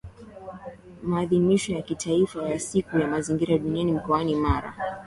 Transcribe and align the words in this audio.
Maadhimisho 1.03 1.73
ya 1.73 1.81
Kitaifa 1.81 2.49
ya 2.49 2.59
Siku 2.59 2.99
ya 2.99 3.07
Mazingira 3.07 3.57
duniani 3.57 3.91
Mkoani 3.91 4.35
Mara 4.35 4.73